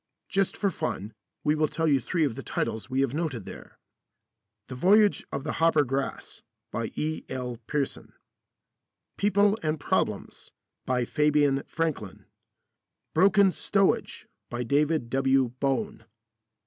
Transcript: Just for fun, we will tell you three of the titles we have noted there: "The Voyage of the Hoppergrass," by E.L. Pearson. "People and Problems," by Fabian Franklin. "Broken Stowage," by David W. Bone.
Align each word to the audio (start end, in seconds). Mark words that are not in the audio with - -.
Just 0.29 0.57
for 0.57 0.71
fun, 0.71 1.13
we 1.43 1.53
will 1.53 1.67
tell 1.67 1.87
you 1.87 1.99
three 1.99 2.23
of 2.23 2.33
the 2.33 2.41
titles 2.41 2.89
we 2.89 3.01
have 3.01 3.13
noted 3.13 3.45
there: 3.45 3.77
"The 4.67 4.73
Voyage 4.73 5.23
of 5.31 5.43
the 5.43 5.51
Hoppergrass," 5.61 6.41
by 6.71 6.85
E.L. 6.95 7.57
Pearson. 7.67 8.13
"People 9.17 9.59
and 9.61 9.79
Problems," 9.79 10.51
by 10.87 11.05
Fabian 11.05 11.61
Franklin. 11.67 12.25
"Broken 13.13 13.51
Stowage," 13.51 14.25
by 14.49 14.63
David 14.63 15.07
W. 15.11 15.49
Bone. 15.59 16.03